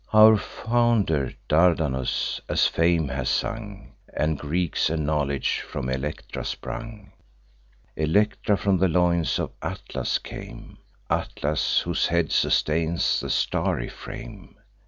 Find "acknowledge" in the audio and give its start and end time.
4.89-5.59